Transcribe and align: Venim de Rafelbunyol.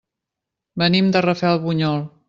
Venim 0.83 1.13
de 1.17 1.25
Rafelbunyol. 1.27 2.07